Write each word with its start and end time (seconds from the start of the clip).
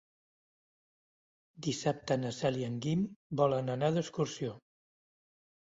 Dissabte 1.67 2.17
na 2.23 2.31
Cel 2.39 2.59
i 2.63 2.67
en 2.69 2.79
Guim 2.87 3.05
volen 3.43 3.73
anar 3.77 3.93
d'excursió. 3.99 4.57